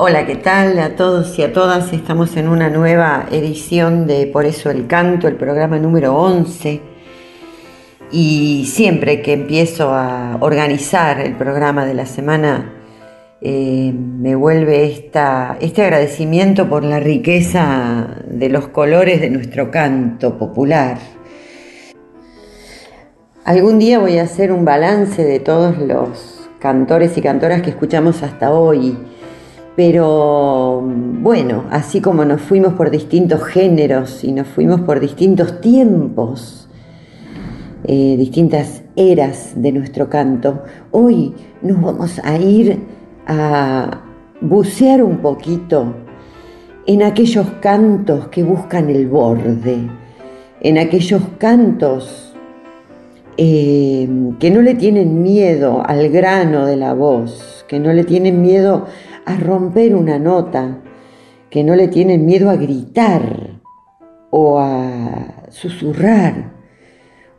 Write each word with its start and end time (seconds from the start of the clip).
Hola, 0.00 0.26
¿qué 0.26 0.36
tal 0.36 0.78
a 0.78 0.94
todos 0.94 1.36
y 1.40 1.42
a 1.42 1.52
todas? 1.52 1.92
Estamos 1.92 2.36
en 2.36 2.46
una 2.46 2.70
nueva 2.70 3.26
edición 3.32 4.06
de 4.06 4.28
Por 4.28 4.46
eso 4.46 4.70
el 4.70 4.86
canto, 4.86 5.26
el 5.26 5.34
programa 5.34 5.80
número 5.80 6.16
11. 6.16 6.80
Y 8.12 8.66
siempre 8.66 9.22
que 9.22 9.32
empiezo 9.32 9.92
a 9.92 10.36
organizar 10.38 11.18
el 11.18 11.34
programa 11.34 11.84
de 11.84 11.94
la 11.94 12.06
semana, 12.06 12.74
eh, 13.40 13.92
me 13.92 14.36
vuelve 14.36 14.84
este 14.84 15.82
agradecimiento 15.82 16.68
por 16.68 16.84
la 16.84 17.00
riqueza 17.00 18.22
de 18.24 18.50
los 18.50 18.68
colores 18.68 19.20
de 19.20 19.30
nuestro 19.30 19.72
canto 19.72 20.38
popular. 20.38 20.98
Algún 23.44 23.80
día 23.80 23.98
voy 23.98 24.18
a 24.18 24.22
hacer 24.22 24.52
un 24.52 24.64
balance 24.64 25.24
de 25.24 25.40
todos 25.40 25.76
los 25.76 26.48
cantores 26.60 27.18
y 27.18 27.20
cantoras 27.20 27.62
que 27.62 27.70
escuchamos 27.70 28.22
hasta 28.22 28.52
hoy 28.52 28.96
pero 29.78 30.82
bueno, 30.82 31.66
así 31.70 32.00
como 32.00 32.24
nos 32.24 32.40
fuimos 32.40 32.72
por 32.72 32.90
distintos 32.90 33.44
géneros 33.44 34.24
y 34.24 34.32
nos 34.32 34.48
fuimos 34.48 34.80
por 34.80 34.98
distintos 34.98 35.60
tiempos, 35.60 36.68
eh, 37.84 38.16
distintas 38.18 38.82
eras 38.96 39.52
de 39.54 39.70
nuestro 39.70 40.10
canto, 40.10 40.64
hoy 40.90 41.32
nos 41.62 41.80
vamos 41.80 42.20
a 42.24 42.38
ir 42.38 42.80
a 43.28 44.00
bucear 44.40 45.00
un 45.00 45.18
poquito 45.18 45.94
en 46.88 47.04
aquellos 47.04 47.46
cantos 47.60 48.26
que 48.30 48.42
buscan 48.42 48.90
el 48.90 49.06
borde, 49.06 49.78
en 50.60 50.78
aquellos 50.78 51.22
cantos 51.38 52.34
eh, 53.36 54.08
que 54.40 54.50
no 54.50 54.60
le 54.60 54.74
tienen 54.74 55.22
miedo 55.22 55.84
al 55.86 56.08
grano 56.08 56.66
de 56.66 56.74
la 56.74 56.94
voz, 56.94 57.64
que 57.68 57.78
no 57.78 57.92
le 57.92 58.02
tienen 58.02 58.42
miedo 58.42 58.86
a 59.06 59.07
romper 59.36 59.94
una 59.94 60.18
nota, 60.18 60.78
que 61.50 61.64
no 61.64 61.74
le 61.74 61.88
tienen 61.88 62.26
miedo 62.26 62.50
a 62.50 62.56
gritar 62.56 63.60
o 64.30 64.58
a 64.58 65.46
susurrar 65.50 66.52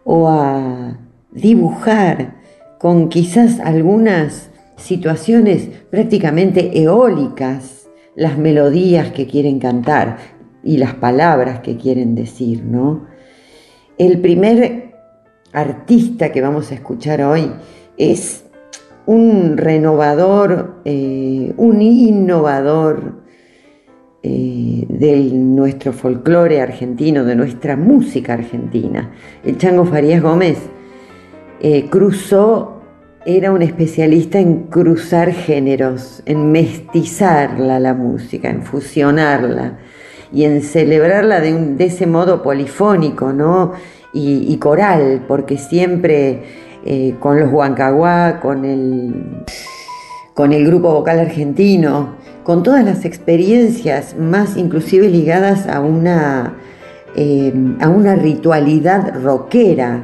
o 0.03 0.27
a 0.27 0.99
dibujar 1.31 2.35
con 2.79 3.09
quizás 3.09 3.59
algunas 3.59 4.49
situaciones 4.77 5.69
prácticamente 5.91 6.81
eólicas 6.81 7.87
las 8.15 8.37
melodías 8.37 9.11
que 9.11 9.27
quieren 9.27 9.59
cantar 9.59 10.17
y 10.63 10.77
las 10.77 10.95
palabras 10.95 11.59
que 11.59 11.77
quieren 11.77 12.15
decir, 12.15 12.63
¿no? 12.65 13.05
El 13.97 14.19
primer 14.19 14.95
artista 15.53 16.31
que 16.31 16.41
vamos 16.41 16.71
a 16.71 16.75
escuchar 16.75 17.21
hoy 17.21 17.51
es 17.97 18.45
un 19.09 19.57
renovador, 19.57 20.81
eh, 20.85 21.51
un 21.57 21.81
innovador 21.81 23.23
eh, 24.21 24.85
de 24.87 25.31
nuestro 25.33 25.93
folclore 25.93 26.61
argentino, 26.61 27.23
de 27.25 27.35
nuestra 27.35 27.75
música 27.75 28.33
argentina. 28.33 29.11
El 29.43 29.57
Chango 29.57 29.85
Farías 29.85 30.21
Gómez 30.21 30.59
eh, 31.59 31.87
cruzó, 31.89 32.83
era 33.25 33.51
un 33.51 33.63
especialista 33.63 34.37
en 34.37 34.65
cruzar 34.65 35.31
géneros, 35.31 36.21
en 36.27 36.51
mestizarla 36.51 37.79
la 37.79 37.95
música, 37.95 38.51
en 38.51 38.61
fusionarla 38.61 39.79
y 40.31 40.43
en 40.43 40.61
celebrarla 40.61 41.39
de, 41.39 41.83
ese 41.83 42.05
modo 42.05 42.43
polifónico 42.43 43.33
¿no? 43.33 43.71
y 44.13 44.55
coral, 44.57 45.25
porque 45.27 45.57
siempre 45.57 46.68
eh, 46.85 47.15
con 47.19 47.39
los 47.39 47.51
Huancaguá, 47.51 48.39
con 48.39 48.65
el, 48.65 49.43
con 50.33 50.53
el 50.53 50.65
grupo 50.65 50.91
vocal 50.93 51.19
argentino, 51.19 52.15
con 52.43 52.63
todas 52.63 52.83
las 52.85 53.05
experiencias 53.05 54.15
más 54.17 54.57
inclusive 54.57 55.09
ligadas 55.09 55.67
a 55.67 55.81
una, 55.81 56.55
eh, 57.15 57.53
a 57.81 57.89
una 57.89 58.15
ritualidad 58.15 59.21
rockera, 59.21 60.01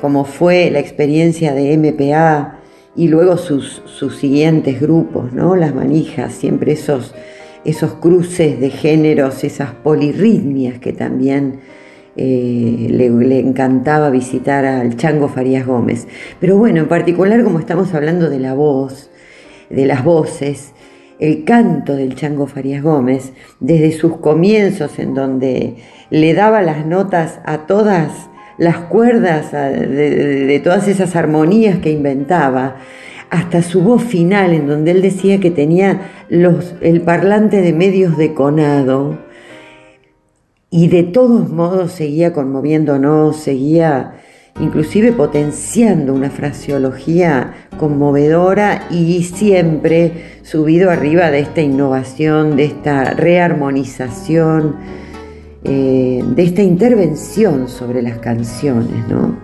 como 0.00 0.24
fue 0.24 0.70
la 0.70 0.80
experiencia 0.80 1.54
de 1.54 1.76
MPA 1.78 2.58
y 2.94 3.08
luego 3.08 3.38
sus, 3.38 3.82
sus 3.86 4.16
siguientes 4.16 4.80
grupos, 4.80 5.32
¿no? 5.32 5.56
las 5.56 5.74
manijas, 5.74 6.34
siempre 6.34 6.72
esos, 6.72 7.14
esos 7.64 7.94
cruces 7.94 8.60
de 8.60 8.70
géneros, 8.70 9.44
esas 9.44 9.70
polirritmias 9.70 10.78
que 10.78 10.92
también 10.92 11.60
eh, 12.16 12.88
le, 12.90 13.38
encantaba 13.38 14.10
visitar 14.10 14.64
al 14.64 14.96
Chango 14.96 15.28
Farías 15.28 15.66
Gómez. 15.66 16.06
Pero 16.40 16.56
bueno, 16.56 16.80
en 16.80 16.88
particular 16.88 17.42
como 17.42 17.58
estamos 17.58 17.94
hablando 17.94 18.28
de 18.28 18.38
la 18.38 18.54
voz, 18.54 19.10
de 19.70 19.86
las 19.86 20.04
voces, 20.04 20.72
el 21.18 21.44
canto 21.44 21.94
del 21.96 22.14
Chango 22.14 22.46
Farías 22.46 22.82
Gómez, 22.82 23.32
desde 23.60 23.92
sus 23.92 24.16
comienzos 24.18 24.98
en 24.98 25.14
donde 25.14 25.76
le 26.10 26.34
daba 26.34 26.62
las 26.62 26.84
notas 26.84 27.40
a 27.44 27.66
todas 27.66 28.28
las 28.58 28.76
cuerdas 28.76 29.52
de, 29.52 30.60
todas 30.62 30.88
esas 30.88 31.16
armonías 31.16 31.78
que 31.78 31.90
inventaba, 31.90 32.76
hasta 33.30 33.62
su 33.62 33.80
voz 33.80 34.04
final 34.04 34.52
en 34.52 34.66
donde 34.66 34.90
él 34.90 35.00
decía 35.00 35.40
que 35.40 35.50
tenía 35.50 36.10
los, 36.28 36.74
el 36.82 37.00
parlante 37.00 37.62
de 37.62 37.72
medios 37.72 38.18
deconado, 38.18 39.18
y 40.72 40.88
de 40.88 41.02
todos 41.02 41.50
modos 41.50 41.92
seguía 41.92 42.32
conmoviéndonos, 42.32 43.36
seguía 43.36 44.14
inclusive 44.58 45.12
potenciando 45.12 46.14
una 46.14 46.30
fraseología 46.30 47.52
conmovedora 47.78 48.86
y 48.90 49.22
siempre 49.22 50.40
subido 50.42 50.90
arriba 50.90 51.30
de 51.30 51.40
esta 51.40 51.60
innovación, 51.60 52.56
de 52.56 52.64
esta 52.64 53.04
rearmonización, 53.10 54.76
eh, 55.62 56.24
de 56.26 56.42
esta 56.42 56.62
intervención 56.62 57.68
sobre 57.68 58.00
las 58.00 58.18
canciones, 58.18 59.06
¿no? 59.08 59.36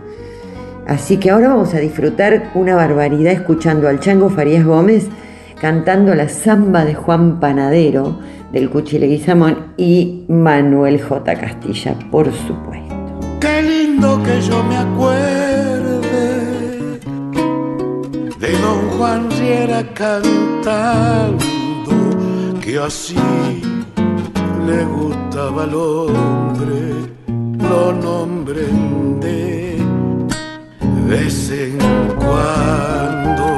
Así 0.87 1.19
que 1.19 1.29
ahora 1.29 1.49
vamos 1.49 1.75
a 1.75 1.79
disfrutar 1.79 2.53
una 2.55 2.75
barbaridad 2.75 3.35
escuchando 3.35 3.87
al 3.87 4.01
Chango 4.01 4.31
Farías 4.31 4.65
Gómez 4.65 5.09
cantando 5.61 6.15
la 6.15 6.29
samba 6.29 6.85
de 6.85 6.95
Juan 6.95 7.41
Panadero 7.41 8.19
del 8.53 8.71
Cuchileguizamón 8.71 9.75
y 9.77 10.25
Manuel 10.29 11.01
J. 11.03 11.35
Castilla, 11.35 11.95
por 12.11 12.33
supuesto. 12.33 12.95
Qué 13.41 13.63
lindo 13.63 14.23
que 14.23 14.41
yo 14.41 14.63
me 14.65 14.77
acuerde 14.77 15.99
de 18.39 18.53
don 18.61 18.89
Juan 18.97 19.31
Riera 19.33 19.83
cantando, 19.95 21.45
que 22.61 22.79
así 22.79 23.17
le 24.67 24.85
gustaba 24.85 25.65
al 25.65 25.75
hombre, 25.75 27.13
lo 27.59 27.93
nombren 27.93 29.21
de 29.21 29.77
vez 31.09 31.51
en 31.51 31.79
cuando, 32.17 33.58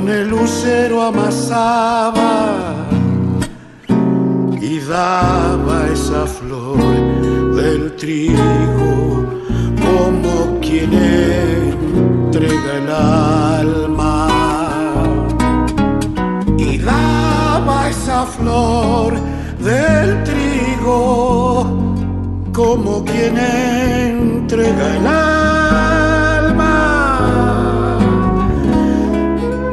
con 0.00 0.08
el 0.08 0.30
lucero 0.30 1.02
amasaba 1.02 2.86
y 4.58 4.78
daba 4.78 5.88
esa 5.92 6.26
flor 6.26 6.78
del 7.54 7.94
trigo 7.96 9.26
como 9.84 10.58
quien 10.60 10.92
entrega 10.94 12.76
el 12.82 12.90
alma. 12.90 14.28
Y 16.56 16.78
daba 16.78 17.90
esa 17.90 18.24
flor 18.24 19.12
del 19.58 20.24
trigo 20.24 21.66
como 22.54 23.04
quien 23.04 23.36
entrega 23.36 24.96
el 24.96 25.06
alma 25.06 25.39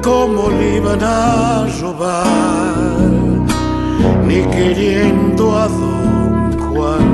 como 0.07 0.49
le 0.49 0.77
iban 0.77 1.03
a 1.03 1.67
robar 1.81 3.07
ni 4.25 4.39
queriendo 4.55 5.43
a 5.63 5.67
don 5.67 6.51
Juan 6.65 7.07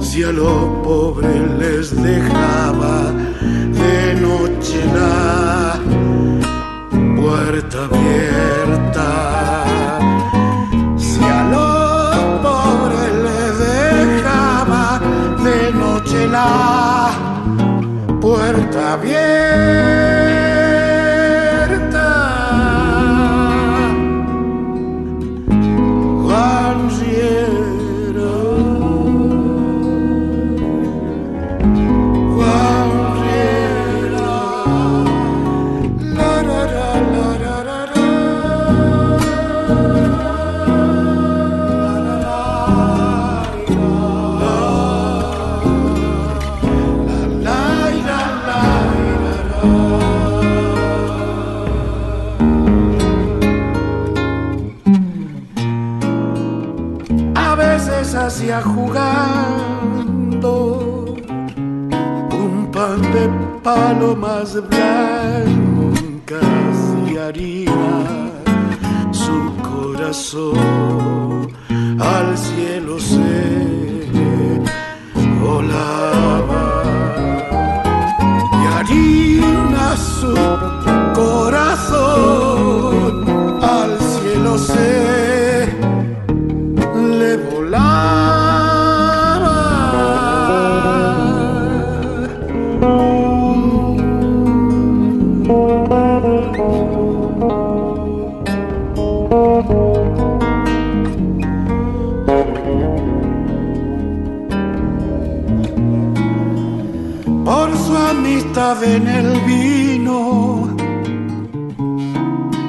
si 0.00 0.24
a 0.24 0.32
los 0.32 0.60
pobres 0.82 1.42
les 1.60 1.86
dejaba 2.02 3.12
de 3.80 3.98
noche 4.26 4.78
la 4.96 5.78
puerta 7.20 7.78
abierta. 7.84 9.25
Puerta 18.98 20.25
en 108.82 109.08
el 109.08 109.40
vino, 109.46 110.76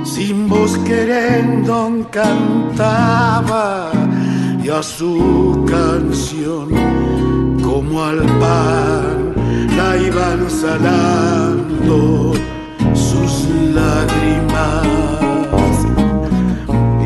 sin 0.03 0.47
voz 0.47 0.77
querendo 0.79 2.07
cantaba 2.11 3.91
y 4.63 4.69
a 4.69 4.81
su 4.81 5.65
canción 5.69 6.67
como 7.61 8.03
al 8.03 8.21
pan 8.39 9.33
la 9.75 9.97
iban 9.97 10.49
salando 10.49 12.33
sus 12.93 13.47
lágrimas. 13.73 14.87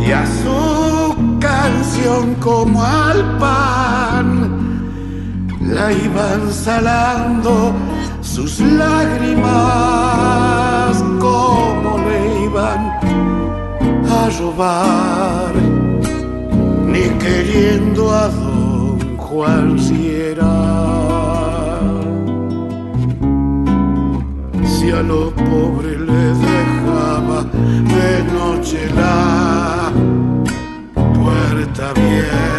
Y 0.06 0.12
a 0.12 0.26
su 0.26 1.16
canción 1.40 2.36
como 2.36 2.84
al 2.84 3.38
pan 3.38 4.28
la 5.62 5.92
iban 5.92 6.52
salando 6.52 7.74
sus 8.34 8.62
lágrimas 8.62 9.44
como 11.20 11.98
le 12.08 12.46
iban 12.46 12.82
a 14.10 14.30
robar 14.40 15.54
ni 16.86 17.10
queriendo 17.20 18.10
a 18.10 18.30
don 18.30 19.18
Juan 19.18 19.78
Sierra 19.78 20.60
si 24.64 24.92
a 24.92 25.02
los 25.02 25.34
pobres 25.34 26.00
les 26.00 26.40
dejaba 26.40 27.44
de 27.96 28.24
noche 28.32 28.80
la 28.96 29.92
puerta 30.94 31.90
abierta 31.90 32.51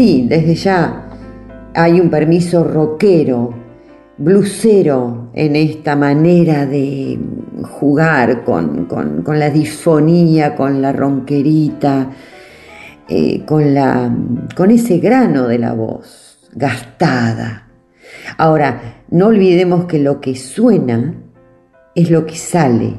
Sí, 0.00 0.24
desde 0.26 0.54
ya 0.54 1.10
hay 1.74 2.00
un 2.00 2.08
permiso 2.08 2.64
rockero, 2.64 3.52
blusero 4.16 5.28
en 5.34 5.56
esta 5.56 5.94
manera 5.94 6.64
de 6.64 7.18
jugar 7.64 8.42
con, 8.42 8.86
con- 8.86 9.22
la 9.38 9.50
disfonía, 9.50 10.56
con 10.56 10.80
la 10.80 10.92
ronquerita, 10.94 12.12
eh, 13.10 13.44
con, 13.44 13.74
la, 13.74 14.10
con 14.56 14.70
ese 14.70 15.00
grano 15.00 15.46
de 15.46 15.58
la 15.58 15.74
voz 15.74 16.48
gastada. 16.54 17.68
Ahora, 18.38 19.02
no 19.10 19.26
olvidemos 19.26 19.84
que 19.84 19.98
lo 19.98 20.18
que 20.22 20.34
suena 20.34 21.12
es 21.94 22.10
lo 22.10 22.24
que 22.24 22.36
sale. 22.36 22.94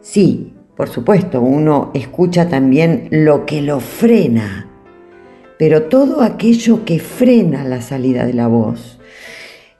Sí, 0.00 0.52
por 0.76 0.88
supuesto, 0.88 1.40
uno 1.40 1.92
escucha 1.94 2.48
también 2.48 3.06
lo 3.12 3.46
que 3.46 3.62
lo 3.62 3.78
frena 3.78 4.67
pero 5.58 5.84
todo 5.84 6.22
aquello 6.22 6.84
que 6.84 6.98
frena 6.98 7.64
la 7.64 7.82
salida 7.82 8.24
de 8.24 8.34
la 8.34 8.46
voz, 8.46 8.98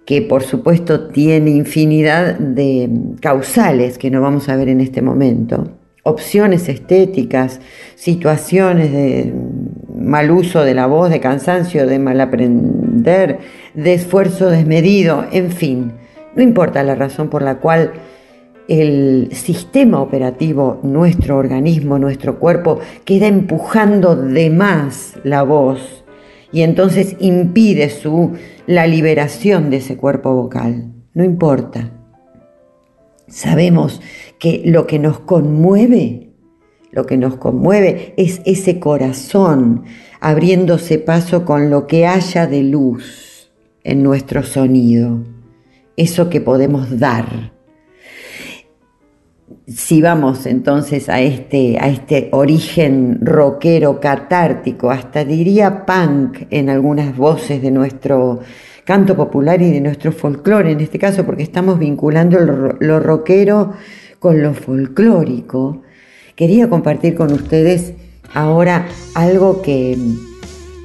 que 0.04 0.22
por 0.22 0.42
supuesto 0.42 1.08
tiene 1.08 1.50
infinidad 1.50 2.38
de 2.38 2.90
causales 3.20 3.98
que 3.98 4.10
no 4.10 4.20
vamos 4.20 4.48
a 4.48 4.56
ver 4.56 4.68
en 4.68 4.80
este 4.80 5.02
momento, 5.02 5.70
opciones 6.02 6.68
estéticas, 6.68 7.60
situaciones 7.94 8.92
de 8.92 9.32
mal 9.94 10.30
uso 10.30 10.64
de 10.64 10.74
la 10.74 10.86
voz, 10.86 11.10
de 11.10 11.20
cansancio, 11.20 11.86
de 11.86 11.98
mal 11.98 12.20
aprender, 12.20 13.38
de 13.74 13.94
esfuerzo 13.94 14.50
desmedido, 14.50 15.26
en 15.30 15.52
fin, 15.52 15.92
no 16.34 16.42
importa 16.42 16.82
la 16.82 16.94
razón 16.94 17.28
por 17.28 17.42
la 17.42 17.56
cual 17.56 17.92
el 18.68 19.30
sistema 19.32 20.00
operativo, 20.00 20.78
nuestro 20.82 21.38
organismo, 21.38 21.98
nuestro 21.98 22.38
cuerpo, 22.38 22.78
queda 23.06 23.26
empujando 23.26 24.14
de 24.14 24.50
más 24.50 25.14
la 25.24 25.42
voz 25.42 26.04
y 26.52 26.60
entonces 26.62 27.16
impide 27.18 27.88
su, 27.88 28.32
la 28.66 28.86
liberación 28.86 29.70
de 29.70 29.78
ese 29.78 29.96
cuerpo 29.96 30.34
vocal. 30.34 30.92
No 31.14 31.24
importa. 31.24 31.92
Sabemos 33.26 34.00
que 34.38 34.62
lo 34.64 34.86
que 34.86 34.98
nos 34.98 35.18
conmueve, 35.20 36.30
lo 36.92 37.06
que 37.06 37.16
nos 37.16 37.36
conmueve 37.36 38.14
es 38.18 38.40
ese 38.44 38.78
corazón 38.78 39.84
abriéndose 40.20 40.98
paso 40.98 41.44
con 41.44 41.70
lo 41.70 41.86
que 41.86 42.06
haya 42.06 42.46
de 42.46 42.62
luz 42.62 43.50
en 43.82 44.02
nuestro 44.02 44.42
sonido, 44.42 45.24
eso 45.96 46.28
que 46.28 46.40
podemos 46.40 46.98
dar 46.98 47.57
si 49.68 50.00
vamos 50.00 50.46
entonces 50.46 51.10
a 51.10 51.20
este, 51.20 51.78
a 51.78 51.88
este 51.88 52.30
origen 52.32 53.18
rockero 53.20 54.00
catártico, 54.00 54.90
hasta 54.90 55.24
diría 55.24 55.84
punk 55.84 56.46
en 56.50 56.70
algunas 56.70 57.14
voces 57.14 57.60
de 57.60 57.70
nuestro 57.70 58.40
canto 58.84 59.14
popular 59.14 59.60
y 59.60 59.70
de 59.70 59.82
nuestro 59.82 60.12
folclore, 60.12 60.72
en 60.72 60.80
este 60.80 60.98
caso 60.98 61.26
porque 61.26 61.42
estamos 61.42 61.78
vinculando 61.78 62.38
lo 62.40 63.00
rockero 63.00 63.74
con 64.18 64.42
lo 64.42 64.54
folclórico, 64.54 65.82
quería 66.34 66.70
compartir 66.70 67.14
con 67.14 67.30
ustedes 67.32 67.92
ahora 68.32 68.88
algo 69.14 69.60
que 69.60 69.98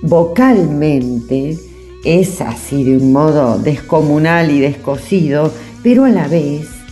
vocalmente 0.02 1.58
es 2.04 2.42
así 2.42 2.84
de 2.84 2.98
un 2.98 3.14
modo 3.14 3.58
descomunal 3.60 4.52
y 4.52 4.60
descosido, 4.60 5.54
pero 5.82 6.04
a 6.04 6.10
la 6.10 6.28
vez 6.28 6.83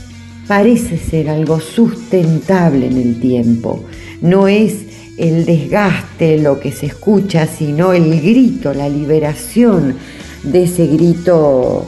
parece 0.47 0.97
ser 0.97 1.29
algo 1.29 1.59
sustentable 1.59 2.87
en 2.87 2.97
el 2.97 3.19
tiempo. 3.19 3.83
No 4.21 4.47
es 4.47 4.75
el 5.17 5.45
desgaste 5.45 6.37
lo 6.37 6.59
que 6.59 6.71
se 6.71 6.87
escucha, 6.87 7.47
sino 7.47 7.93
el 7.93 8.21
grito, 8.21 8.73
la 8.73 8.89
liberación 8.89 9.95
de 10.43 10.63
ese 10.63 10.87
grito 10.87 11.85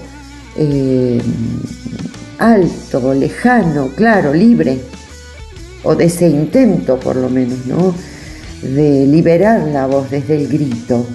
eh, 0.58 1.20
alto, 2.38 3.14
lejano, 3.14 3.90
claro, 3.96 4.34
libre, 4.34 4.80
o 5.84 5.96
de 5.96 6.06
ese 6.06 6.30
intento 6.30 7.00
por 7.00 7.16
lo 7.16 7.30
menos, 7.30 7.66
¿no? 7.66 7.94
De 8.62 9.06
liberar 9.08 9.68
la 9.68 9.88
voz 9.88 10.10
desde 10.10 10.36
el 10.36 10.48
grito. 10.48 11.06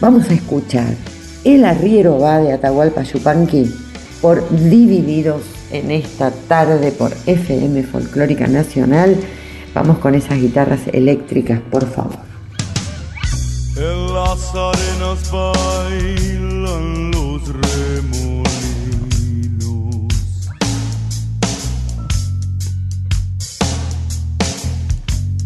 Vamos 0.00 0.28
a 0.28 0.34
escuchar 0.34 0.94
El 1.44 1.64
arriero 1.64 2.18
va 2.18 2.38
de 2.38 2.52
Atahualpa 2.52 3.02
Yupanqui 3.02 3.72
por 4.20 4.48
Divididos 4.50 5.53
en 5.70 5.90
esta 5.90 6.30
tarde 6.30 6.92
por 6.92 7.12
FM 7.26 7.82
Folclórica 7.84 8.46
Nacional. 8.46 9.16
Vamos 9.74 9.98
con 9.98 10.14
esas 10.14 10.40
guitarras 10.40 10.80
eléctricas, 10.92 11.60
por 11.70 11.86
favor. 11.90 12.18
En 13.76 14.14
las 14.14 14.54
arenas 14.54 15.32
bailan 15.32 17.10
los 17.10 17.42
remolinos. 17.48 18.44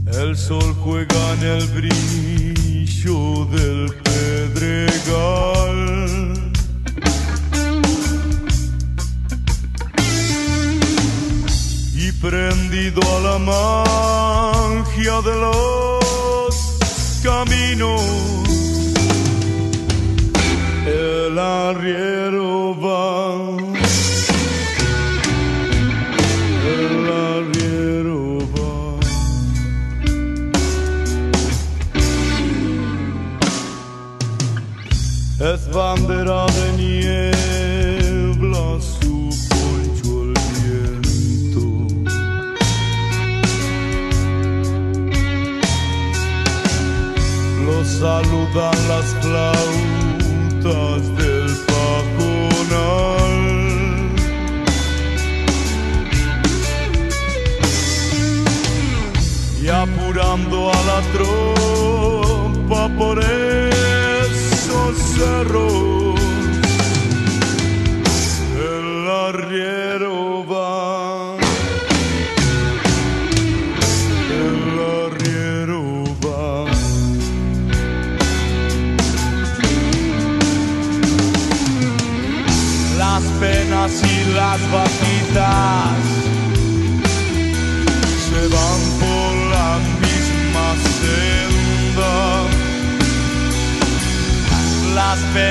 El 0.07 0.37
sol 0.37 0.75
juega 0.83 1.35
en 1.35 1.43
el 1.43 1.67
brillo 1.69 3.47
del 3.47 4.08
magia 13.49 15.17
de 15.23 15.35
los 15.45 16.55
caminos. 17.23 18.03
El 20.87 21.39
arriero 21.39 22.18
Apurando 59.71 60.71
a 60.71 60.83
la 60.85 61.01
tropa 61.13 62.89
por 62.97 63.19
esos 63.23 64.97
cerros, 65.15 66.19
el 68.57 69.11
arriero 69.11 69.88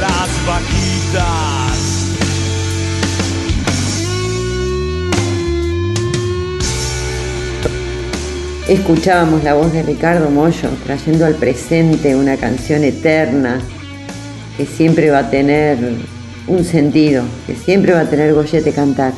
las 0.00 0.46
vaquitas. 0.46 1.86
Escuchábamos 8.68 9.44
la 9.44 9.54
voz 9.54 9.72
de 9.72 9.82
Ricardo 9.82 10.28
Mollo 10.28 10.70
trayendo 10.84 11.24
al 11.24 11.36
presente 11.36 12.16
una 12.16 12.36
canción 12.36 12.82
eterna 12.82 13.60
que 14.56 14.66
siempre 14.66 15.10
va 15.10 15.20
a 15.20 15.30
tener 15.30 15.78
un 16.48 16.64
sentido, 16.64 17.22
que 17.46 17.54
siempre 17.54 17.92
va 17.92 18.00
a 18.00 18.10
tener 18.10 18.34
Goyete 18.34 18.72
cantar. 18.72 19.12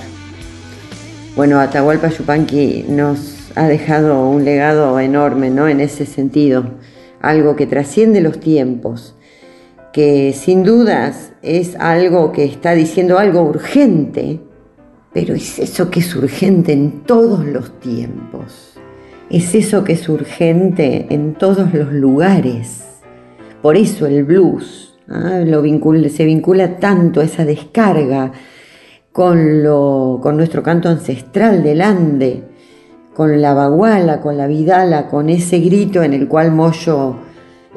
Bueno, 1.35 1.61
Atahualpa 1.61 2.09
Yupanqui 2.09 2.85
nos 2.89 3.51
ha 3.55 3.67
dejado 3.69 4.29
un 4.29 4.45
legado 4.45 4.99
enorme, 5.01 5.51
¿no? 5.51 5.69
En 5.69 5.81
ese 5.81 6.05
sentido, 6.05 6.65
algo 7.21 7.57
que 7.57 7.67
trasciende 7.67 8.21
los 8.21 8.41
tiempos, 8.41 9.15
que 9.99 10.33
sin 10.33 10.63
dudas 10.63 11.33
es 11.43 11.75
algo 11.75 12.31
que 12.31 12.45
está 12.45 12.71
diciendo 12.71 13.19
algo 13.19 13.43
urgente, 13.43 14.39
pero 15.13 15.35
es 15.35 15.59
eso 15.59 15.91
que 15.91 15.99
es 15.99 16.15
urgente 16.15 16.73
en 16.73 17.01
todos 17.01 17.45
los 17.45 17.81
tiempos. 17.81 18.79
Es 19.29 19.57
eso 19.57 19.83
que 19.83 19.95
es 19.95 20.09
urgente 20.09 21.09
en 21.11 21.35
todos 21.35 21.75
los 21.75 21.93
lugares. 21.93 22.85
Por 23.61 23.77
eso 23.77 24.07
el 24.07 24.23
blues 24.23 24.97
¿ah? 25.09 25.43
lo 25.45 25.65
se 26.09 26.25
vincula 26.25 26.77
tanto 26.77 27.21
a 27.21 27.25
esa 27.25 27.45
descarga 27.45 28.31
con, 29.11 29.65
lo, 29.65 30.21
con 30.23 30.37
nuestro 30.37 30.63
canto 30.63 30.89
ancestral 30.89 31.65
del 31.65 31.83
Ande, 31.83 32.45
con 33.17 33.43
la 33.43 33.53
baguala, 33.53 34.21
con 34.21 34.39
la 34.39 34.47
vidala, 34.47 35.09
con 35.09 35.29
ese 35.29 35.59
grito 35.59 36.05
en 36.05 36.15
el 36.15 36.29
cual 36.29 36.53
Moyo 36.53 37.17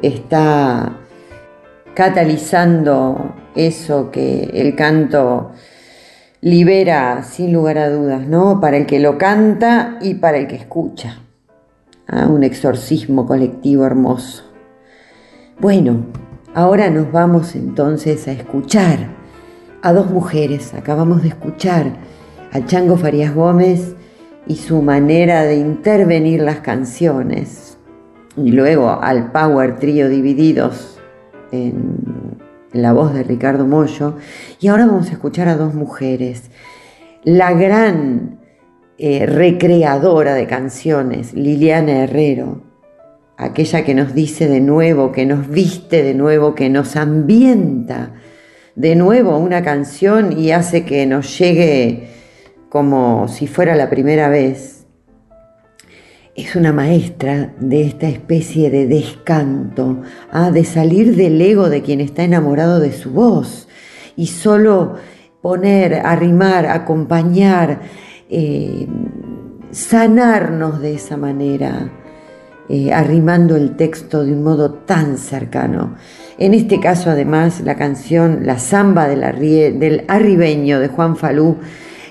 está 0.00 1.01
catalizando 1.94 3.34
eso 3.54 4.10
que 4.10 4.50
el 4.54 4.74
canto 4.74 5.52
libera 6.40 7.22
sin 7.22 7.52
lugar 7.52 7.78
a 7.78 7.90
dudas, 7.90 8.26
¿no? 8.26 8.60
Para 8.60 8.76
el 8.76 8.86
que 8.86 8.98
lo 8.98 9.18
canta 9.18 9.98
y 10.00 10.14
para 10.14 10.38
el 10.38 10.48
que 10.48 10.56
escucha. 10.56 11.18
Ah, 12.08 12.26
un 12.26 12.42
exorcismo 12.42 13.26
colectivo 13.26 13.84
hermoso. 13.84 14.44
Bueno, 15.60 16.06
ahora 16.54 16.90
nos 16.90 17.12
vamos 17.12 17.54
entonces 17.54 18.26
a 18.26 18.32
escuchar 18.32 18.98
a 19.82 19.92
dos 19.92 20.10
mujeres. 20.10 20.74
Acabamos 20.74 21.22
de 21.22 21.28
escuchar 21.28 21.92
a 22.52 22.64
Chango 22.66 22.96
Farías 22.96 23.34
Gómez 23.34 23.94
y 24.46 24.56
su 24.56 24.82
manera 24.82 25.42
de 25.42 25.56
intervenir 25.56 26.40
las 26.40 26.58
canciones. 26.58 27.78
Y 28.36 28.50
luego 28.50 28.90
al 28.90 29.30
Power 29.30 29.76
Trio 29.76 30.08
divididos 30.08 31.01
en 31.52 32.38
la 32.72 32.92
voz 32.92 33.14
de 33.14 33.22
Ricardo 33.22 33.66
Mollo. 33.66 34.16
Y 34.60 34.68
ahora 34.68 34.86
vamos 34.86 35.08
a 35.08 35.12
escuchar 35.12 35.48
a 35.48 35.56
dos 35.56 35.74
mujeres. 35.74 36.50
La 37.22 37.52
gran 37.52 38.40
eh, 38.98 39.26
recreadora 39.26 40.34
de 40.34 40.46
canciones, 40.46 41.34
Liliana 41.34 42.04
Herrero, 42.04 42.62
aquella 43.36 43.84
que 43.84 43.94
nos 43.94 44.14
dice 44.14 44.48
de 44.48 44.60
nuevo, 44.60 45.12
que 45.12 45.26
nos 45.26 45.48
viste 45.48 46.02
de 46.02 46.14
nuevo, 46.14 46.54
que 46.54 46.68
nos 46.68 46.96
ambienta 46.96 48.14
de 48.74 48.96
nuevo 48.96 49.36
una 49.38 49.62
canción 49.62 50.38
y 50.38 50.52
hace 50.52 50.84
que 50.84 51.06
nos 51.06 51.38
llegue 51.38 52.08
como 52.68 53.28
si 53.28 53.46
fuera 53.46 53.76
la 53.76 53.90
primera 53.90 54.28
vez. 54.28 54.81
Es 56.34 56.56
una 56.56 56.72
maestra 56.72 57.52
de 57.60 57.82
esta 57.82 58.08
especie 58.08 58.70
de 58.70 58.86
descanto, 58.86 60.00
ah, 60.30 60.50
de 60.50 60.64
salir 60.64 61.14
del 61.14 61.38
ego 61.38 61.68
de 61.68 61.82
quien 61.82 62.00
está 62.00 62.22
enamorado 62.22 62.80
de 62.80 62.92
su 62.92 63.10
voz 63.10 63.68
y 64.16 64.28
solo 64.28 64.94
poner, 65.42 65.94
arrimar, 66.06 66.64
acompañar, 66.64 67.80
eh, 68.30 68.86
sanarnos 69.72 70.80
de 70.80 70.94
esa 70.94 71.18
manera, 71.18 71.92
eh, 72.70 72.94
arrimando 72.94 73.54
el 73.54 73.76
texto 73.76 74.24
de 74.24 74.32
un 74.32 74.42
modo 74.42 74.72
tan 74.72 75.18
cercano. 75.18 75.96
En 76.38 76.54
este 76.54 76.80
caso, 76.80 77.10
además, 77.10 77.60
la 77.60 77.76
canción 77.76 78.46
La 78.46 78.58
Zamba 78.58 79.06
del, 79.06 79.78
del 79.78 80.04
Arribeño 80.08 80.80
de 80.80 80.88
Juan 80.88 81.14
Falú 81.14 81.58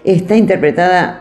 está 0.04 0.36
interpretada 0.36 1.21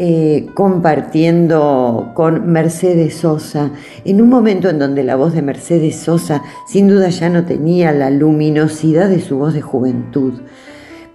eh, 0.00 0.46
compartiendo 0.54 2.12
con 2.14 2.52
Mercedes 2.52 3.16
Sosa, 3.16 3.72
en 4.04 4.22
un 4.22 4.28
momento 4.28 4.70
en 4.70 4.78
donde 4.78 5.02
la 5.02 5.16
voz 5.16 5.32
de 5.32 5.42
Mercedes 5.42 5.96
Sosa 5.96 6.44
sin 6.68 6.86
duda 6.86 7.08
ya 7.08 7.28
no 7.28 7.44
tenía 7.44 7.90
la 7.90 8.08
luminosidad 8.08 9.08
de 9.08 9.20
su 9.20 9.38
voz 9.38 9.54
de 9.54 9.60
juventud. 9.60 10.34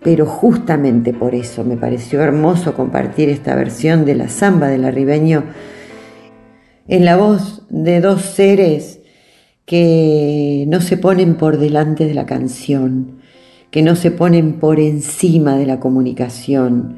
Pero 0.03 0.25
justamente 0.25 1.13
por 1.13 1.33
eso 1.33 1.63
me 1.63 1.77
pareció 1.77 2.21
hermoso 2.21 2.73
compartir 2.73 3.29
esta 3.29 3.55
versión 3.55 4.03
de 4.03 4.15
la 4.15 4.27
samba 4.27 4.67
del 4.67 4.83
arribeño 4.83 5.45
en 6.89 7.05
la 7.05 7.15
voz 7.15 7.65
de 7.69 8.01
dos 8.01 8.21
seres 8.21 8.99
que 9.65 10.65
no 10.67 10.81
se 10.81 10.97
ponen 10.97 11.35
por 11.35 11.57
delante 11.57 12.05
de 12.05 12.13
la 12.13 12.25
canción, 12.25 13.19
que 13.71 13.81
no 13.81 13.95
se 13.95 14.11
ponen 14.11 14.59
por 14.59 14.81
encima 14.81 15.55
de 15.55 15.67
la 15.67 15.79
comunicación, 15.79 16.97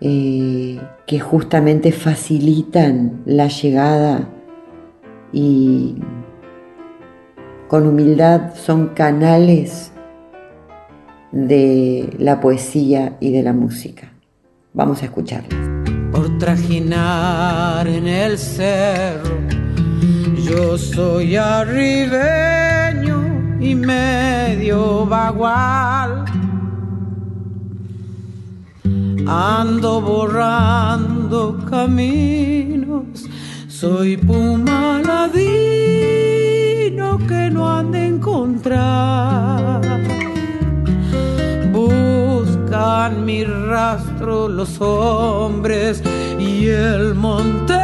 eh, 0.00 0.80
que 1.06 1.20
justamente 1.20 1.90
facilitan 1.92 3.22
la 3.24 3.48
llegada 3.48 4.28
y 5.32 5.96
con 7.68 7.86
humildad 7.86 8.54
son 8.54 8.88
canales 8.88 9.92
de 11.32 12.14
la 12.18 12.40
poesía 12.40 13.16
y 13.20 13.32
de 13.32 13.42
la 13.42 13.52
música. 13.52 14.12
Vamos 14.72 15.02
a 15.02 15.06
escucharlas. 15.06 15.54
Por 16.12 16.38
trajinar 16.38 17.88
en 17.88 18.06
el 18.06 18.38
cerro, 18.38 19.38
yo 20.44 20.78
soy 20.78 21.36
arribeño 21.36 23.20
y 23.60 23.74
medio 23.74 25.06
bagual. 25.06 26.35
Ando 29.28 30.00
borrando 30.00 31.58
caminos, 31.68 33.24
soy 33.66 34.16
puma 34.16 35.02
ladino 35.04 35.36
que 37.26 37.50
no 37.50 37.68
han 37.68 37.90
de 37.90 38.06
encontrar. 38.06 39.80
Buscan 41.72 43.24
mi 43.24 43.42
rastro 43.42 44.48
los 44.48 44.80
hombres 44.80 46.04
y 46.38 46.68
el 46.68 47.16
monte 47.16 47.80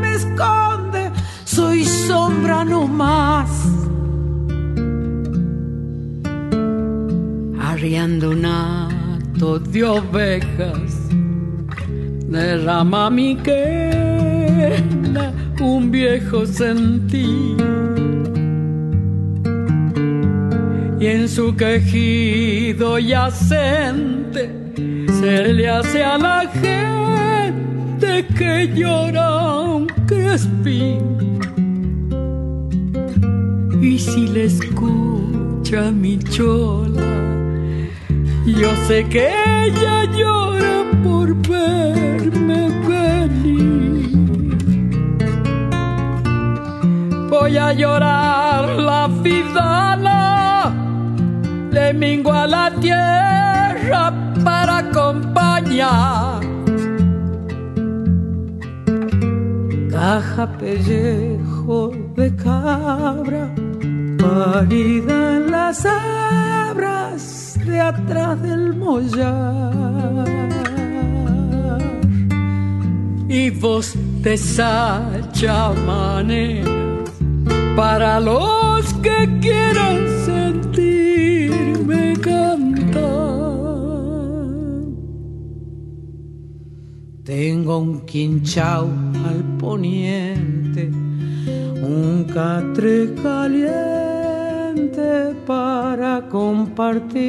me 0.00 0.14
esconde, 0.14 1.12
soy 1.44 1.84
sombra 1.84 2.64
no 2.64 2.88
más. 2.88 3.50
Arriando 7.60 8.30
un 8.30 8.44
de 9.44 9.84
ovejas, 9.84 11.08
derrama 12.28 13.10
mi 13.10 13.36
quena 13.36 15.32
un 15.60 15.90
viejo 15.90 16.46
sentir 16.46 17.56
y 20.98 21.06
en 21.06 21.28
su 21.28 21.54
quejido 21.54 22.98
yacente 22.98 24.50
se 25.20 25.52
le 25.52 25.68
hace 25.68 26.02
a 26.02 26.16
la 26.16 26.48
gente 26.62 28.26
que 28.38 28.72
llora 28.74 29.60
un 29.60 29.86
crespín. 30.06 31.02
Y 33.82 33.98
si 33.98 34.26
le 34.28 34.44
escucha 34.44 35.90
mi 35.90 36.18
chola, 36.18 37.43
yo 38.52 38.74
sé 38.86 39.08
que 39.08 39.28
ella 39.66 40.04
llora 40.04 40.84
por 41.02 41.34
verme 41.48 42.68
venir. 42.88 44.10
Voy 47.30 47.56
a 47.56 47.72
llorar 47.72 48.68
la 48.78 49.08
vida 49.22 49.74
le 51.74 51.92
mingo 51.92 52.32
a 52.32 52.46
la 52.46 52.70
tierra 52.80 54.12
para 54.44 54.78
acompañar. 54.78 56.40
Caja 59.90 60.46
pellejo 60.58 61.92
de 62.16 62.36
cabra, 62.36 63.52
parida 64.18 65.36
en 65.36 65.50
las 65.50 65.84
abras 65.84 67.43
de 67.66 67.80
atrás 67.80 68.40
del 68.42 68.74
mollar. 68.74 69.72
Y 73.28 73.50
vos 73.50 73.94
sacha 74.36 75.72
para 77.76 78.20
los 78.20 78.94
que 78.94 79.28
quieran 79.40 80.06
sentirme 80.24 82.14
cantar. 82.20 83.02
Tengo 87.24 87.78
un 87.78 88.00
quinchao 88.06 88.88
al 89.26 89.42
poniente, 89.58 90.90
un 91.82 92.26
catre 92.32 93.14
caliente 93.22 94.13
para 95.46 96.22
compartir 96.28 97.24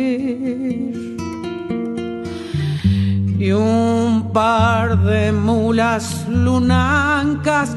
y 3.37 3.51
un 3.51 4.31
par 4.33 4.97
de 5.03 5.31
mulas 5.31 6.25
lunancas 6.29 7.75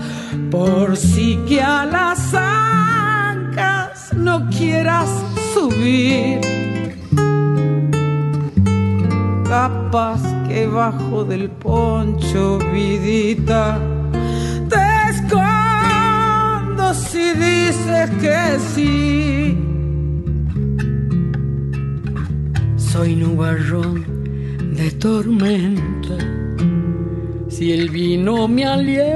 por 0.51 0.97
si 0.97 1.37
que 1.49 1.61
a 1.61 1.85
las 1.85 2.33
ancas 2.35 4.13
no 4.15 4.49
quieras 4.49 5.11
subir. 5.53 6.41
Capaz 9.49 10.21
que 10.47 10.67
bajo 10.67 11.25
del 11.25 11.51
poncho, 11.51 12.59
vidita, 12.73 13.79
si 16.95 17.33
dices 17.33 18.11
que 18.21 18.59
sí. 18.75 19.59
Soy 22.77 23.15
nubarrón 23.17 24.05
de 24.75 24.91
tormenta, 24.93 26.17
si 27.49 27.73
el 27.73 27.91
vino 27.91 28.49
me 28.49 28.65
alienta 28.65 29.09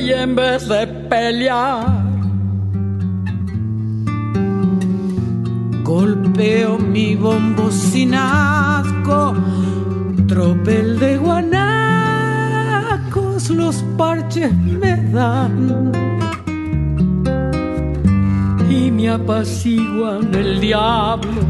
y 0.00 0.12
en 0.12 0.34
vez 0.34 0.68
de 0.68 0.86
pelear, 0.86 2.02
golpeo 5.84 6.78
mi 6.78 7.14
bombo 7.14 7.70
sin 7.70 8.14
asco, 8.14 9.34
tropel 10.26 10.97
los 13.50 13.82
parches 13.96 14.52
me 14.54 14.96
dan 15.12 15.92
me 18.98 19.08
apaciguan 19.08 20.34
el 20.34 20.60
diablo 20.60 21.40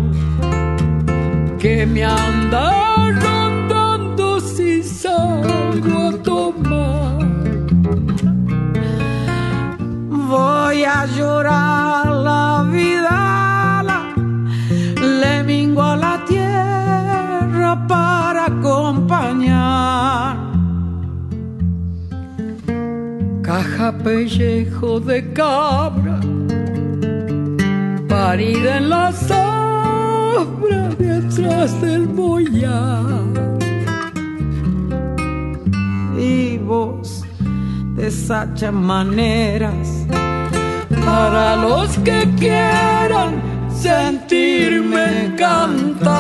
que 1.59 1.87
me 1.87 2.05
anda 2.05 3.11
rondando 3.25 4.39
si 4.39 4.83
salgo 4.83 6.09
a 6.09 6.13
tomar. 6.23 7.19
Voy 10.11 10.85
a 10.85 11.07
llorar 11.17 12.18
Pellejo 23.79 24.99
de 24.99 25.33
cabra, 25.33 26.19
parida 28.09 28.79
en 28.79 28.91
la 28.91 29.13
sombra 29.13 30.89
detrás 30.99 31.81
del 31.81 32.09
boyar. 32.09 33.05
Y 36.19 36.59
vos 36.59 37.25
deshacha 37.95 38.73
maneras 38.73 40.05
para 41.07 41.55
los 41.55 41.97
que 41.99 42.29
quieran 42.37 43.41
sentirme 43.73 45.37
cantar. 45.39 46.19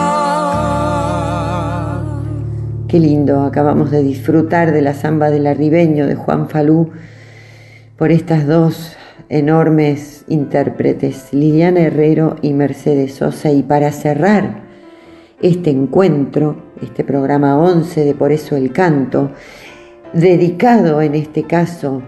Qué 2.87 3.01
lindo, 3.01 3.43
acabamos 3.43 3.91
de 3.91 4.05
disfrutar 4.05 4.71
de 4.71 4.81
la 4.81 4.95
samba 4.95 5.29
del 5.29 5.49
arribeño 5.49 6.07
de 6.07 6.15
Juan 6.15 6.49
Falú 6.49 6.93
por 7.99 8.13
estas 8.13 8.47
dos 8.47 8.97
enormes 9.29 10.25
intérpretes, 10.29 11.33
Liliana 11.33 11.81
Herrero 11.81 12.37
y 12.43 12.55
Mercedes 12.55 13.15
Sosa. 13.15 13.51
Y 13.51 13.65
para 13.65 13.91
cerrar 13.91 14.63
este 15.43 15.71
encuentro, 15.71 16.63
este 16.81 17.03
programa 17.03 17.59
11 17.59 18.05
de 18.05 18.15
Por 18.15 18.31
eso 18.31 18.57
el 18.57 18.73
canto, 18.73 19.33
dedicado 20.13 21.03
en 21.03 21.17
este 21.17 21.43
caso 21.43 22.03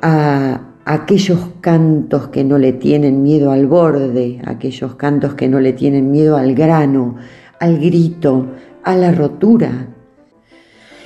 a 0.00 0.60
aquellos 0.84 1.50
cantos 1.60 2.28
que 2.28 2.44
no 2.44 2.56
le 2.58 2.72
tienen 2.72 3.22
miedo 3.22 3.50
al 3.50 3.66
borde, 3.66 4.40
aquellos 4.46 4.94
cantos 4.94 5.34
que 5.34 5.48
no 5.48 5.58
le 5.58 5.72
tienen 5.72 6.12
miedo 6.12 6.36
al 6.36 6.54
grano, 6.54 7.16
al 7.58 7.78
grito, 7.78 8.46
a 8.84 8.94
la 8.96 9.10
rotura. 9.10 9.88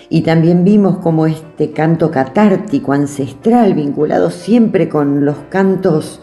Y 0.08 0.22
también 0.22 0.64
vimos 0.64 0.98
como 0.98 1.26
este 1.26 1.72
canto 1.72 2.10
catártico, 2.10 2.92
ancestral, 2.92 3.74
vinculado 3.74 4.30
siempre 4.30 4.88
con 4.88 5.24
los 5.24 5.36
cantos, 5.48 6.20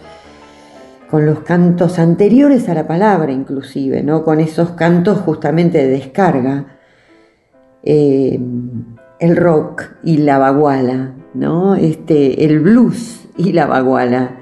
con 1.09 1.25
los 1.25 1.39
cantos 1.39 1.99
anteriores 1.99 2.69
a 2.69 2.75
la 2.75 2.87
palabra 2.87 3.31
inclusive, 3.31 4.01
¿no? 4.01 4.23
Con 4.23 4.39
esos 4.39 4.71
cantos 4.71 5.19
justamente 5.19 5.79
de 5.79 5.87
descarga, 5.87 6.77
eh, 7.83 8.39
el 9.19 9.35
rock 9.35 9.83
y 10.01 10.17
la 10.17 10.37
baguala, 10.37 11.13
¿no? 11.33 11.75
Este, 11.75 12.45
el 12.45 12.61
blues 12.61 13.27
y 13.35 13.51
la 13.51 13.65
baguala. 13.65 14.37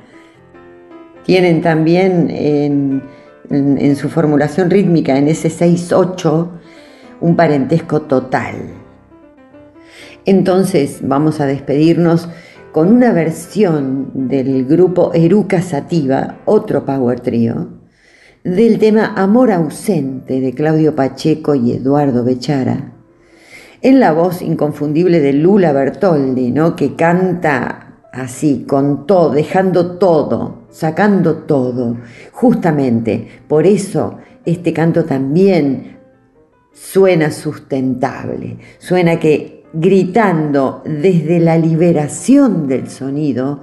Tienen 1.24 1.62
también 1.62 2.30
en 2.30 3.96
su 3.96 4.10
formulación 4.10 4.70
rítmica, 4.70 5.18
en 5.18 5.28
ese 5.28 5.50
6-8, 5.50 6.48
un 7.22 7.36
parentesco 7.36 8.02
total. 8.04 8.81
Entonces 10.26 11.00
vamos 11.02 11.40
a 11.40 11.46
despedirnos 11.46 12.30
con 12.72 12.94
una 12.94 13.12
versión 13.12 14.12
del 14.28 14.66
grupo 14.66 15.12
Eruca 15.14 15.62
Sativa, 15.62 16.38
otro 16.46 16.86
power 16.86 17.20
trio, 17.20 17.70
del 18.44 18.80
tema 18.80 19.14
Amor 19.16 19.52
ausente 19.52 20.40
de 20.40 20.54
Claudio 20.54 20.96
Pacheco 20.96 21.56
y 21.56 21.74
Eduardo 21.74 22.24
Bechara, 22.24 22.94
en 23.82 24.00
la 24.00 24.14
voz 24.14 24.42
inconfundible 24.42 25.20
de 25.20 25.34
Lula 25.34 25.74
Bertoldi, 25.74 26.52
¿no? 26.52 26.76
que 26.76 26.96
canta 26.96 28.06
así, 28.14 28.66
con 28.68 29.08
todo, 29.08 29.32
dejando 29.32 29.98
todo, 29.98 30.66
sacando 30.70 31.38
todo. 31.38 31.98
Justamente 32.32 33.28
por 33.48 33.66
eso 33.66 34.18
este 34.46 34.72
canto 34.72 35.06
también 35.06 35.98
suena 36.74 37.32
sustentable, 37.32 38.58
suena 38.80 39.20
que 39.20 39.61
gritando 39.74 40.82
desde 40.86 41.40
la 41.40 41.58
liberación 41.58 42.68
del 42.68 42.90
sonido, 42.90 43.62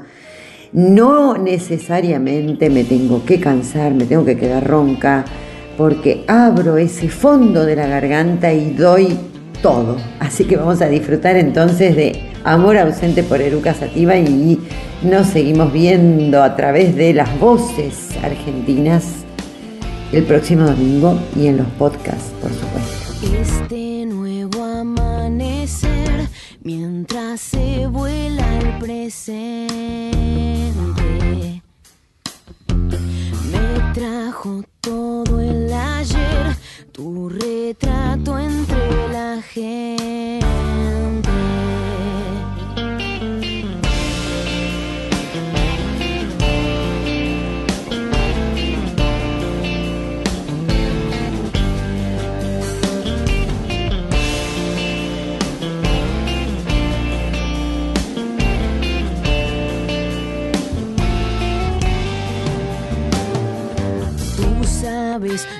no 0.72 1.38
necesariamente 1.38 2.70
me 2.70 2.84
tengo 2.84 3.24
que 3.24 3.40
cansar, 3.40 3.94
me 3.94 4.04
tengo 4.04 4.24
que 4.24 4.36
quedar 4.36 4.66
ronca, 4.66 5.24
porque 5.76 6.24
abro 6.26 6.76
ese 6.76 7.08
fondo 7.08 7.64
de 7.64 7.76
la 7.76 7.86
garganta 7.86 8.52
y 8.52 8.72
doy 8.72 9.16
todo. 9.62 9.96
Así 10.20 10.44
que 10.44 10.56
vamos 10.56 10.82
a 10.82 10.88
disfrutar 10.88 11.36
entonces 11.36 11.96
de 11.96 12.20
Amor 12.44 12.78
ausente 12.78 13.22
por 13.22 13.40
Eruca 13.40 13.74
Sativa 13.74 14.16
y 14.16 14.58
nos 15.02 15.26
seguimos 15.26 15.72
viendo 15.72 16.42
a 16.42 16.56
través 16.56 16.96
de 16.96 17.12
las 17.12 17.38
voces 17.38 18.10
argentinas 18.22 19.04
el 20.12 20.24
próximo 20.24 20.64
domingo 20.64 21.18
y 21.36 21.48
en 21.48 21.58
los 21.58 21.66
podcasts, 21.78 22.32
por 22.40 22.50
supuesto. 22.50 22.97
Se 27.36 27.86
vuela 27.86 28.58
el 28.58 28.78
presente, 28.78 29.72
me 33.50 33.92
trajo 33.92 34.62
todo 34.80 35.40
el 35.40 35.72
ayer, 35.72 36.56
tu 36.92 37.28
retrato 37.28 38.38
entre 38.38 39.08
la 39.12 39.42
gente. 39.42 41.07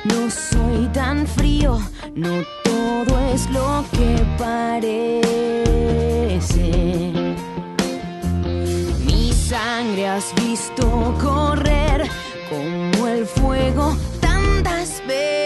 No 0.05 0.31
soy 0.31 0.87
tan 0.93 1.27
frío, 1.27 1.79
no 2.15 2.43
todo 2.65 3.19
es 3.33 3.49
lo 3.51 3.85
que 3.93 4.25
parece. 4.39 5.27
Mi 9.05 9.33
sangre 9.33 10.09
has 10.09 10.35
visto 10.37 11.15
correr 11.21 12.09
como 12.49 13.09
el 13.09 13.27
fuego 13.27 13.97
tantas 14.21 15.03
veces. 15.07 15.38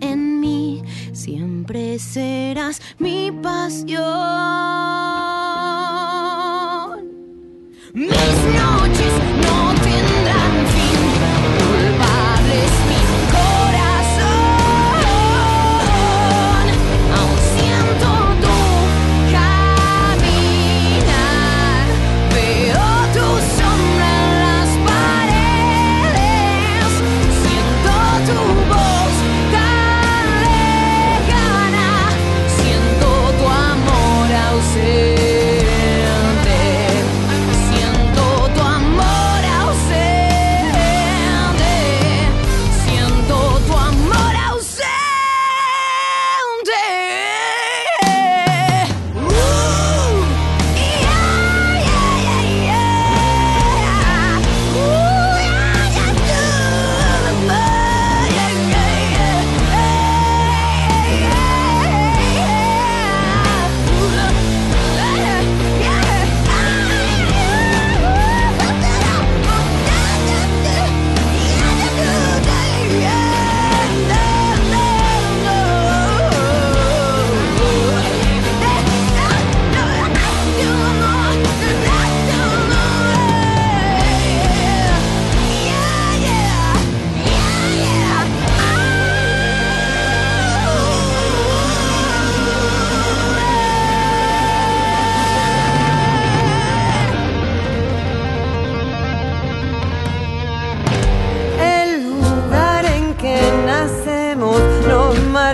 en 0.00 0.40
mí, 0.40 0.82
siempre 1.12 1.98
serás 1.98 2.80
mi 2.98 3.30
pasión. 3.32 4.61